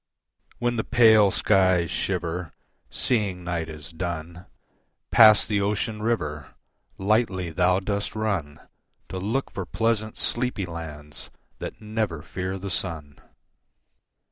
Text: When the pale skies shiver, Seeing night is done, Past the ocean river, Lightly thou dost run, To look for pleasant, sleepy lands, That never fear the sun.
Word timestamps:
When 0.57 0.77
the 0.77 0.83
pale 0.83 1.29
skies 1.29 1.91
shiver, 1.91 2.53
Seeing 2.89 3.43
night 3.43 3.69
is 3.69 3.91
done, 3.91 4.47
Past 5.11 5.47
the 5.47 5.61
ocean 5.61 6.01
river, 6.01 6.55
Lightly 6.97 7.51
thou 7.51 7.79
dost 7.79 8.15
run, 8.15 8.59
To 9.09 9.19
look 9.19 9.51
for 9.51 9.63
pleasant, 9.67 10.17
sleepy 10.17 10.65
lands, 10.65 11.29
That 11.59 11.79
never 11.83 12.23
fear 12.23 12.57
the 12.57 12.71
sun. 12.71 13.21